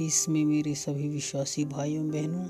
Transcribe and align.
इसमें 0.00 0.44
मेरे 0.44 0.74
सभी 0.74 1.08
विश्वासी 1.08 1.64
भाइयों, 1.64 2.08
बहनों, 2.08 2.44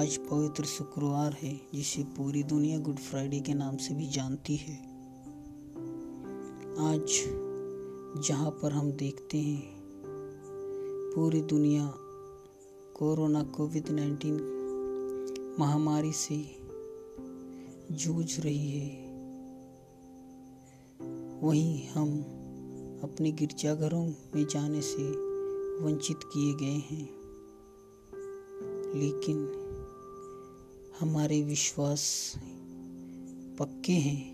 आज 0.00 0.16
पवित्र 0.16 0.64
शुक्रवार 0.64 1.32
है, 1.32 1.60
जिसे 1.74 2.02
पूरी 2.02 2.42
दुनिया 2.42 2.78
गुड 2.78 2.96
फ्राइडे 2.96 3.40
के 3.40 3.54
नाम 3.54 3.76
से 3.76 3.94
भी 3.94 4.06
जानती 4.06 4.56
है। 4.56 4.74
आज 6.78 7.06
जहाँ 8.28 8.50
पर 8.50 8.72
हम 8.72 8.92
देखते 8.92 9.38
हैं, 9.38 9.62
पूरी 11.14 11.42
दुनिया 11.42 11.94
कोरोना 12.96 13.42
कोविड 13.42 13.88
नाइन्टीन 13.88 14.36
महामारी 15.60 16.12
से 16.12 16.56
जूझ 17.92 18.40
रही 18.40 18.70
है। 18.70 19.12
वहीं 21.40 21.88
हम 21.88 22.18
अपने 23.02 23.32
गिरजाघरों 23.32 24.06
में 24.06 24.46
जाने 24.46 24.80
से 24.80 25.31
वंचित 25.80 26.20
किए 26.24 26.54
गए 26.54 26.78
हैं। 26.78 27.22
लेकिन 28.94 29.58
हमारे 31.00 31.42
विश्वास 31.42 32.34
पक्के 33.58 33.92
हैं 33.92 34.32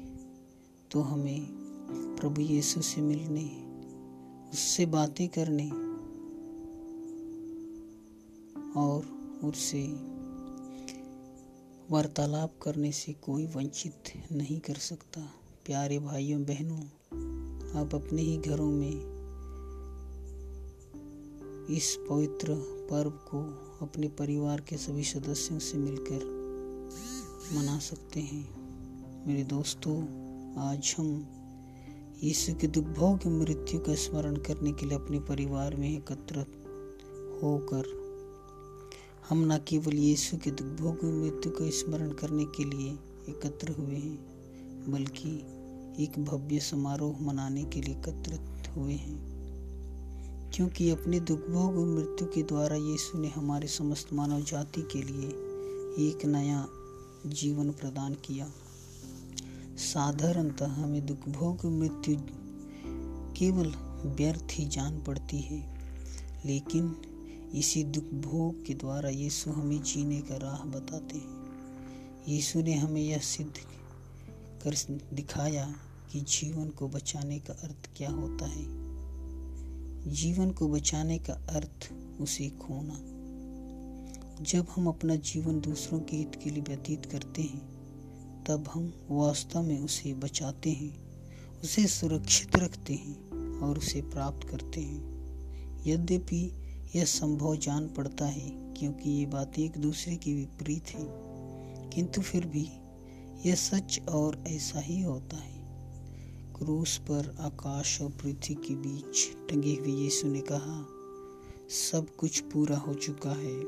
तो 0.90 1.00
हमें 1.00 1.46
प्रभु 2.16 2.40
यीशु 2.40 2.82
से 2.82 3.00
मिलने, 3.00 3.44
उससे 4.52 4.86
बातें 4.86 5.28
करने 5.28 5.70
और 8.80 9.04
उससे 9.44 9.82
वार्तालाप 11.90 12.58
करने 12.62 12.92
से 12.92 13.12
कोई 13.12 13.46
वंचित 13.46 14.32
नहीं 14.32 14.60
कर 14.60 14.74
सकता। 14.74 15.20
प्यारे 15.66 15.98
भाइयों, 15.98 16.42
बहनों, 16.42 16.82
आप 17.80 17.94
अपने 17.94 18.22
ही 18.22 18.36
घरों 18.36 18.70
में 18.70 19.17
इस 21.70 21.98
पवित्र 22.10 22.54
पर्व 22.90 23.10
को 23.10 23.38
अपने 23.82 24.08
परिवार 24.08 24.60
के 24.60 24.76
सभी 24.76 25.04
सदस्यों 25.04 25.58
से 25.58 25.78
मिलकर 25.78 26.24
मना 27.56 27.78
सकते 27.78 28.20
हैं। 28.20 28.48
मेरे 29.26 29.44
दोस्तों, 29.44 30.02
आज 30.68 30.94
हम 30.98 31.26
यीशु 32.24 32.54
के 32.54 32.66
दुर्भोग 32.66 33.26
मृत्यु 33.26 33.80
का 33.80 33.94
स्मरण 33.94 34.36
करने 34.36 34.72
के 34.72 34.86
लिए 34.86 34.98
अपने 34.98 35.20
परिवार 35.20 35.76
में 35.76 35.96
एकत्र 35.96 36.38
होकर 37.42 37.84
हम 39.28 39.52
न 39.52 39.58
केवल 39.58 39.94
यीशु 39.94 40.36
के 40.36 40.50
दुर्भोग 40.50 41.04
मृत्यु 41.04 41.52
का 41.52 41.70
स्मरण 41.70 42.10
करने 42.10 42.44
के 42.44 42.64
लिए 42.64 42.90
एकत्र 43.28 43.68
हुए 43.68 43.94
हैं, 43.94 44.18
बल्कि 44.92 45.30
एक 46.04 46.24
भव्य 46.24 46.60
समारोह 46.60 47.22
मनाने 47.22 47.64
के 47.64 47.80
लिए 47.80 47.94
एकत्रित 47.94 48.76
हुए 48.76 48.92
हैं। 48.92 49.37
क्योंकि 50.58 50.90
अपने 50.90 51.20
दुखभोग 51.20 51.78
और 51.78 51.86
मृत्यु 51.86 52.26
के 52.26 52.42
द्वारा 52.42 52.76
यीशु 52.76 53.18
ने 53.18 53.28
हमारे 53.28 53.68
समस्त 53.68 54.12
मानव 54.12 54.40
जाति 54.40 54.82
के 54.82 55.02
लिए 55.02 55.28
एक 56.08 56.24
नया 56.24 56.68
जीवन 57.26 57.70
प्रदान 57.70 58.14
किया। 58.14 58.50
साधारणतः 59.76 60.66
हमें 60.66 61.06
दुखभोग 61.06 61.66
मृत्यु 61.66 62.16
केवल 63.34 63.72
व्यर्थ 64.06 64.46
ही 64.50 64.64
जान 64.64 65.02
पड़ती 65.02 65.38
है, 65.38 65.78
लेकिन 66.46 66.96
इसी 67.54 67.84
दुख 67.84 68.04
भोग 68.04 68.66
के 68.66 68.74
द्वारा 68.74 69.08
यीशु 69.08 69.50
हमें 69.50 69.82
जीने 69.82 70.20
का 70.20 70.36
राह 70.36 70.64
बताते 70.64 71.18
हैं। 71.18 71.46
यीशु 72.28 72.62
ने 72.62 72.74
हमें 72.74 73.02
यह 73.02 73.18
सिद्ध 73.18 73.52
कर 74.64 74.98
दिखाया 75.14 75.74
कि 76.12 76.20
जीवन 76.20 76.68
को 76.68 76.88
बचाने 76.88 77.38
का 77.38 77.52
अर्थ 77.52 77.90
क्या 77.96 78.10
होता 78.10 78.46
है। 78.46 78.87
जीवन 80.06 80.50
को 80.50 80.68
बचाने 80.68 81.18
का 81.18 81.32
अर्थ 81.32 81.92
उसे 82.20 82.48
खोना। 82.48 82.98
जब 84.42 84.66
हम 84.76 84.86
अपना 84.86 85.16
जीवन 85.16 85.60
दूसरों 85.60 86.00
के 86.00 86.16
हित 86.16 86.40
के 86.44 86.50
लिए 86.50 86.62
व्यतीत 86.62 87.06
करते 87.06 87.42
हैं, 87.42 87.78
तब 88.44 88.68
हम 88.74 88.92
वास्तव 89.10 89.62
में 89.62 89.78
उसे 89.80 90.14
बचाते 90.14 90.70
हैं, 90.70 90.96
उसे 91.60 91.86
सुरक्षित 91.86 92.56
रखते 92.56 92.94
हैं 92.94 93.60
और 93.60 93.78
उसे 93.78 94.00
प्राप्त 94.00 94.48
करते 94.48 94.80
हैं। 94.80 95.18
यद्यपि 95.86 96.52
यह 96.96 97.04
संभव 97.04 97.56
जान 97.56 97.88
पड़ता 97.88 98.26
है 98.26 98.50
क्योंकि 98.50 99.10
ये 99.10 99.26
बातें 99.26 99.62
एक 99.64 99.78
दूसरे 99.78 100.16
के 100.16 100.34
विपरीत 100.34 100.88
है, 100.88 101.04
किंतु 101.90 102.22
फिर 102.22 102.46
भी 102.46 102.68
यह 103.46 103.54
सच 103.54 104.00
और 104.08 104.44
ऐसा 104.48 104.80
ही 104.80 105.00
होता 105.02 105.36
है। 105.36 105.57
क्रूस 106.58 106.96
पर 106.96 107.36
आकाश 107.40 108.02
और 108.02 108.08
पृथ्वी 108.08 108.54
के 108.54 108.74
बीच 108.74 109.28
टंगे 109.50 109.74
हुए 109.74 109.88
यीशु 109.88 110.28
ने 110.28 110.40
कहा, 110.40 110.86
सब 111.68 112.06
कुछ 112.16 112.40
पूरा 112.40 112.76
हो 112.76 112.94
चुका 112.94 113.30
है। 113.30 113.58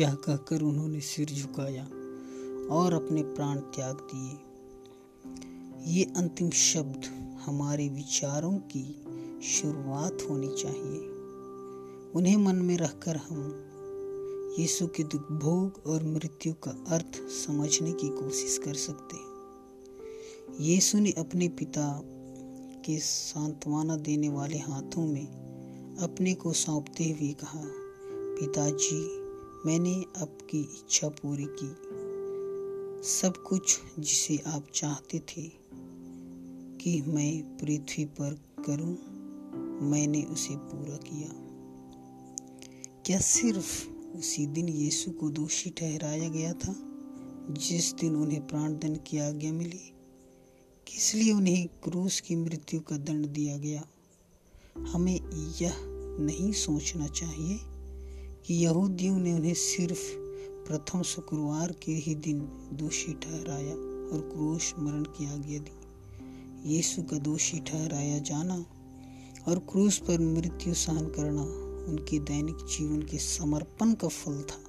यह 0.00 0.14
कहकर 0.14 0.62
उन्होंने 0.62 1.00
सिर 1.00 1.28
झुकाया 1.28 1.84
और 2.74 2.92
अपने 2.92 3.22
प्राण 3.22 3.58
त्याग 3.58 3.96
दिए। 3.96 4.38
ये 5.92 6.04
अंतिम 6.16 6.50
शब्द 6.50 7.04
हमारे 7.46 7.88
विचारों 7.88 8.52
की 8.52 8.84
शुरुआत 9.42 10.18
होनी 10.30 10.48
चाहिए। 10.48 11.00
उन्हें 12.14 12.36
मन 12.36 12.56
में 12.56 12.76
रखकर 12.76 13.16
हम 13.16 13.60
यीशु 14.58 14.86
के 14.86 15.04
दुख 15.04 15.32
भोग 15.32 15.82
और 15.86 16.04
मृत्यु 16.04 16.52
का 16.52 16.84
अर्थ 16.88 17.28
समझने 17.28 17.92
की 17.92 18.08
कोशिश 18.08 18.58
कर 18.58 18.74
सकते 18.74 19.16
हैं। 19.16 19.33
यीशु 20.60 20.98
ने 20.98 21.10
अपने 21.10 21.48
पिता 21.48 22.02
के 22.84 22.98
सांत्वना 22.98 23.96
देने 23.96 24.28
वाले 24.28 24.58
हाथों 24.58 25.06
में 25.06 25.26
अपने 26.00 26.34
को 26.34 26.52
सौंपते 26.52 27.04
हुए 27.04 27.32
कहा, 27.32 27.62
पिताजी, 28.40 29.18
मैंने 29.66 30.04
आपकी 30.22 30.60
इच्छा 30.60 31.08
पूरी 31.08 31.46
की। 31.50 31.68
सब 33.08 33.36
कुछ 33.36 33.80
जिसे 33.98 34.38
आप 34.46 34.66
चाहते 34.74 35.18
थे 35.18 35.42
कि 36.78 37.02
मैं 37.06 37.56
पृथ्वी 37.56 38.04
पर 38.04 38.38
करूँ, 38.66 38.96
मैंने 39.90 40.22
उसे 40.22 40.56
पूरा 40.56 40.96
किया। 40.96 41.28
क्या 43.06 43.18
सिर्फ़ 43.18 43.88
उसी 44.16 44.46
दिन 44.46 44.68
यीशु 44.68 45.10
को 45.10 45.30
दोषी 45.30 45.70
ठहराया 45.70 46.28
गया 46.28 46.52
था, 46.52 46.76
जिस 47.50 47.94
दिन 47.94 48.16
उन्हें 48.16 48.46
प्राण 48.46 48.72
दंड 48.72 48.98
की 48.98 49.18
आज्ञा 49.18 49.52
मिली? 49.52 49.90
इसलिए 50.96 51.32
उन्हें 51.32 51.68
क्रूस 51.68 52.20
की 52.20 52.36
मृत्यु 52.36 52.80
का 52.80 52.96
दंड 52.96 53.26
दिया 53.26 53.58
गया? 53.58 53.86
हमें 54.78 55.20
यह 55.62 55.74
नहीं 56.20 56.52
सोचना 56.52 57.06
चाहिए 57.06 57.58
कि 58.46 58.54
यहूदियों 58.54 59.18
ने 59.18 59.32
उन्हें 59.32 59.54
सिर्फ़ 59.54 60.14
प्रथम 60.68 61.02
शुक्रवार 61.02 61.72
के 61.72 61.92
ही 61.92 62.14
दिन 62.14 62.40
दोषी 62.72 63.12
ठहराया 63.12 63.74
और 64.12 64.30
क्रूस 64.34 64.74
मरण 64.78 65.02
की 65.02 65.26
आज्ञा 65.34 65.58
दी। 65.58 65.84
यीशु 66.74 67.02
का 67.02 67.18
दोषी 67.18 67.58
ठहराया 67.58 68.18
जाना 68.18 68.66
और 69.48 69.58
क्रूस 69.58 69.98
पर 69.98 70.20
मृत्यु 70.20 70.74
सहन 70.74 71.06
करना 71.06 71.42
उनके 71.90 72.18
दैनिक 72.18 72.56
जीवन 72.56 73.02
के 73.02 73.18
समर्पण 73.18 73.94
का 73.94 74.08
फल 74.08 74.42
था। 74.42 74.60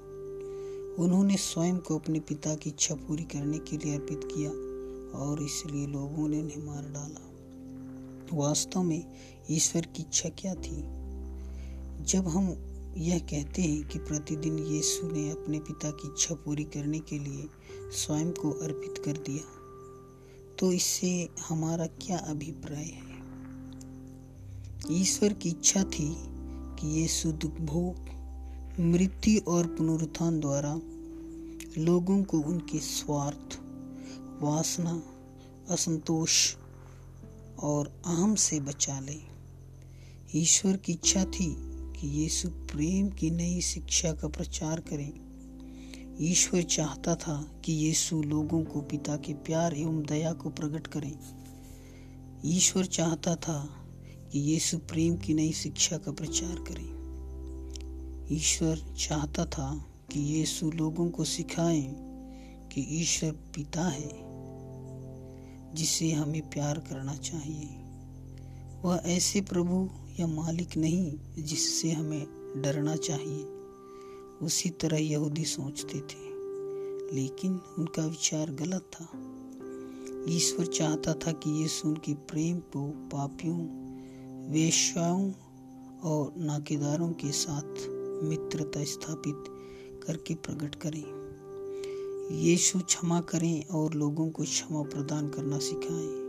उन्होंने 1.03 1.37
स्वयं 1.37 1.77
को 1.77 1.99
अपने 1.99 2.19
पिता 2.19 2.55
की 2.55 2.69
इच्छा 2.69 2.95
पूरी 2.95 3.23
करने 3.23 3.57
के 3.57 3.77
लिए 3.77 3.93
अर्पित 3.93 4.21
किया। 4.23 4.64
और 5.15 5.41
इसलिए 5.43 5.87
लोगों 5.87 6.27
ने 6.27 6.39
उन्हें 6.41 6.65
मार 6.65 6.83
डाला। 6.83 7.31
वास्तव 8.33 8.83
में 8.83 9.03
ईश्वर 9.51 9.81
की 9.81 10.01
इच्छा 10.01 10.29
क्या 10.29 10.55
थी? 10.55 10.81
जब 12.03 12.27
हम 12.27 12.47
यह 12.97 13.19
कहते 13.19 13.61
हैं 13.61 13.87
कि 13.87 13.99
प्रतिदिन 13.99 14.59
यीशु 14.59 15.07
ने 15.07 15.29
अपने 15.31 15.59
पिता 15.59 15.91
की 15.91 16.07
इच्छा 16.07 16.35
पूरी 16.35 16.63
करने 16.63 16.99
के 16.99 17.19
लिए 17.19 17.49
स्वयं 17.91 18.31
को 18.31 18.51
अर्पित 18.51 19.03
कर 19.05 19.11
दिया 19.11 19.43
तो 20.59 20.71
इससे 20.71 21.29
हमारा 21.49 21.85
क्या 21.85 22.17
अभिप्राय 22.17 22.83
है? 22.83 23.15
ईश्वर 24.91 25.33
की 25.33 25.49
इच्छा 25.49 25.83
थी 25.83 26.15
कि 26.79 26.87
यीशु 26.99 27.31
दुख 27.31 27.51
भोग, 27.51 27.95
मृत्यु 28.79 29.51
और 29.51 29.67
पुनरुत्थान 29.67 30.39
द्वारा 30.39 30.79
लोगों 31.77 32.23
को 32.23 32.39
उनके 32.39 32.79
स्वार्थ, 32.79 33.59
वासना 34.43 35.03
असंतोष 35.69 36.55
और 37.59 38.01
अहम 38.05 38.35
से 38.35 38.59
बचा 38.59 38.99
ले। 38.99 39.35
ईश्वर 40.35 40.77
की 40.77 40.91
इच्छा 40.91 41.25
थी 41.25 41.55
कि 41.69 42.07
यीशु 42.07 42.49
प्रेम 42.49 43.09
की 43.09 43.31
नई 43.31 43.61
शिक्षा 43.61 44.11
का 44.11 44.27
प्रचार 44.27 44.79
करें। 44.79 45.13
ईश्वर 46.21 46.61
चाहता 46.61 47.15
था 47.15 47.61
कि 47.65 47.73
यीशु 47.73 48.23
लोगों 48.23 48.63
को 48.63 48.81
पिता 48.81 49.17
के 49.17 49.33
प्यार 49.33 49.73
एवं 49.73 50.05
दया 50.05 50.33
को 50.33 50.49
प्रकट 50.49 50.87
करें। 50.87 51.19
ईश्वर 52.45 52.85
चाहता 52.85 53.35
था 53.35 53.87
कि 54.31 54.39
यीशु 54.39 54.77
प्रेम 54.77 55.15
की 55.15 55.33
नई 55.33 55.51
शिक्षा 55.51 55.97
का 55.97 56.11
प्रचार 56.11 56.55
करें। 56.55 56.95
ईश्वर 58.31 58.95
चाहता 58.97 59.45
था 59.45 59.85
कि 60.11 60.19
यीशु 60.19 60.71
लोगों 60.71 61.09
को 61.09 61.23
सिखाएँ 61.23 61.95
कि 62.69 62.81
ईश्वर 62.81 63.31
पिता 63.31 63.87
है। 63.87 64.34
जिसे 65.75 66.11
हमें 66.11 66.49
प्यार 66.49 66.79
करना 66.79 67.15
चाहिए। 67.15 67.69
वह 68.83 69.01
ऐसे 69.05 69.41
प्रभु 69.41 69.89
या 70.19 70.27
मालिक 70.27 70.77
नहीं 70.77 71.19
जिससे 71.43 71.91
हमें 71.91 72.27
डरना 72.57 72.95
चाहिए। 72.95 73.43
उसी 74.45 74.69
तरह 74.69 74.97
यहूदी 74.97 75.45
सोचते 75.45 75.99
थे, 75.99 76.25
लेकिन 77.15 77.59
उनका 77.77 78.05
विचार 78.05 78.51
गलत 78.51 78.91
था। 78.93 79.07
ईश्वर 80.33 80.65
चाहता 80.65 81.13
था 81.13 81.31
कि 81.31 81.61
यीशु 81.61 81.87
उनके 81.87 82.13
प्रेम 82.13 82.59
को 82.59 82.87
पापियों, 82.91 83.57
वेश्याओं 84.51 85.31
और 86.03 86.33
नाकेदारों 86.37 87.09
के 87.09 87.31
साथ 87.31 87.87
मित्रता 88.23 88.83
स्थापित 88.83 89.43
करके 90.07 90.35
प्रकट 90.35 90.75
करें। 90.75 91.24
यीशु 92.31 92.79
क्षमा 92.79 93.21
करें 93.21 93.65
और 93.65 93.93
लोगों 93.93 94.29
को 94.29 94.43
क्षमा 94.43 94.81
प्रदान 94.81 95.29
करना 95.29 95.57
सिखाएँ। 95.57 96.25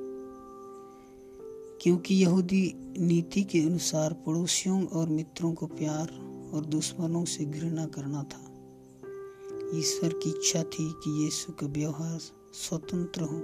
क्योंकि 1.83 2.15
यहूदी 2.15 2.75
नीति 2.99 3.45
के 3.45 3.61
अनुसार 3.61 4.13
पड़ोसियों 4.13 4.87
और 4.87 5.09
मित्रों 5.09 5.53
को 5.53 5.67
प्यार 5.67 6.09
और 6.55 6.65
दुश्मनों 6.65 7.25
से 7.25 7.45
घृणा 7.45 7.87
करना 7.87 8.23
था। 8.23 8.43
ईश्वर 9.79 10.09
की 10.09 10.31
इच्छा 10.31 10.63
थी 10.63 10.93
कि 10.93 11.25
यीशु 11.25 11.53
का 11.53 11.67
व्यवहार 11.67 12.19
स्वतंत्र 12.53 13.23
हो 13.23 13.37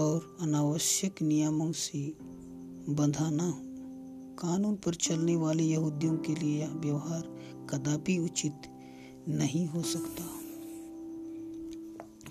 और 0.00 0.36
अनावश्यक 0.40 1.22
नियमों 1.22 1.72
से 1.72 2.14
बंधा 2.88 3.30
ना 3.30 3.50
हो। 3.50 3.60
कानून 4.38 4.74
पर 4.76 4.94
चलने 4.94 5.36
वाले 5.36 5.62
यहूदियों 5.62 6.16
के 6.16 6.34
लिए 6.34 6.60
यह 6.60 6.68
व्यवहार 6.68 7.22
कदापि 7.70 8.18
उचित 8.18 8.54
नहीं 9.28 9.66
हो 9.66 9.82
सकता। 9.82 10.33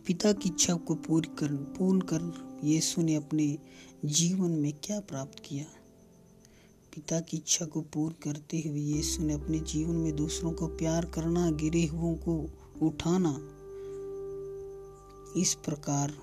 पिता 0.08 0.34
की 0.34 0.50
इच्छा 0.50 0.74
को 0.74 0.96
पूरी 0.96 1.30
कर, 1.38 1.48
पूर्ण 1.48 2.00
कर 2.00 2.52
यीशु 2.64 3.02
ने 3.02 3.16
अपने 3.16 3.60
जीवन 4.06 4.52
में 4.52 4.74
क्या 4.84 5.00
प्राप्त 5.00 5.40
किया? 5.40 5.66
पिता 6.96 7.20
की 7.20 7.38
इच्छा 7.38 7.66
को 7.66 7.82
पूर्ण 7.82 8.16
करते 8.24 8.64
हुए 8.68 8.80
यीशु 8.80 9.24
ने 9.24 9.34
अपने 9.34 9.60
जीवन 9.60 9.96
में 9.96 10.16
दूसरों 10.16 10.52
को 10.52 10.68
प्यार 10.68 11.06
करना, 11.06 11.52
गिरे 11.52 11.86
हुओं 11.86 12.16
को 12.16 12.50
उठाना, 12.82 13.40
इस 15.40 15.54
प्रकार 15.54 16.14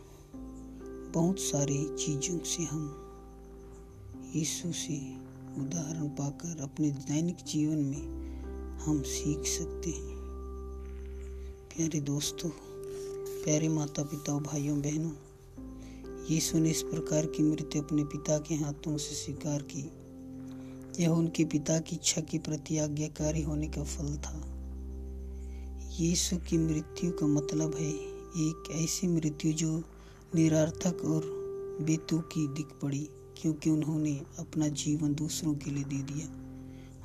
बहुत 1.14 1.38
सारी 1.38 1.96
चीज़ों 1.96 2.38
से 2.38 2.62
हम 2.62 2.96
यीशु 4.34 4.72
से 4.72 4.96
उदाहरण 5.58 6.08
पाकर 6.08 6.60
अपने 6.60 6.90
दैनिक 6.90 7.36
जीवन 7.36 7.76
में 7.76 8.30
हम 8.76 9.02
सीख 9.02 9.38
सकते 9.38 9.90
हैं। 9.90 10.16
प्यारे 11.76 12.00
दोस्तों 12.00 12.69
प्यारे 13.44 13.68
माता 13.68 14.02
पिता 14.02 14.38
भाइयों, 14.38 14.80
बहनों 14.82 15.12
यीशु 16.30 16.58
ने 16.58 16.70
इस 16.70 16.82
प्रकार 16.82 17.26
की 17.26 17.42
मृत्यु 17.42 17.82
अपने 17.82 18.04
पिता 18.04 18.38
के 18.38 18.54
हाथों 18.54 18.96
से 18.96 19.14
स्वीकार 19.14 19.62
की। 19.62 19.90
यह 21.02 21.08
उनके 21.08 21.44
पिता 21.44 21.78
की 21.78 21.96
इच्छा 21.96 22.20
के 22.20 22.38
प्रति 22.38 22.78
आज्ञाकारी 22.78 23.42
होने 23.42 23.68
का 23.68 23.84
फल 23.84 24.16
था। 24.16 24.42
यीशु 26.00 26.36
की 26.36 26.58
मृत्यु 26.58 27.10
का 27.10 27.26
मतलब 27.26 27.74
है 27.74 27.90
एक 28.36 28.70
ऐसी 28.72 29.08
मृत्यु 29.08 29.52
जो 29.52 29.82
निरार्थक 30.34 31.04
और 31.04 31.22
बेतुकी 31.82 32.48
दिख 32.48 32.66
पड़ी, 32.66 33.08
क्योंकि 33.36 33.70
उन्होंने 33.70 34.20
अपना 34.38 34.68
जीवन 34.68 35.14
दूसरों 35.14 35.54
के 35.54 35.70
लिए 35.70 35.84
दे 35.84 36.02
दिया। 36.02 36.26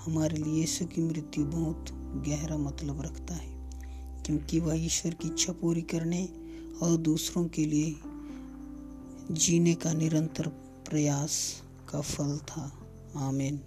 हमारे 0.05 0.37
लिए 0.37 0.53
यीशु 0.53 0.85
की 0.85 1.01
मृत्यु 1.01 1.45
बहुत 1.45 1.85
गहरा 2.27 2.57
मतलब 2.57 3.01
रखता 3.01 3.33
है। 3.33 3.54
क्योंकि 4.25 4.59
वह 4.59 4.85
ईश्वर 4.85 5.13
की 5.13 5.27
इच्छा 5.27 5.53
पूरी 5.53 5.81
करने 5.81 6.29
और 6.81 6.97
दूसरों 6.97 7.47
के 7.47 7.65
लिए 7.65 7.95
जीने 9.31 9.73
का 9.73 9.93
निरंतर 9.93 10.47
प्रयास 10.89 11.61
का 11.89 12.01
फल 12.01 12.37
था। 12.37 12.87
आमीन। 13.17 13.61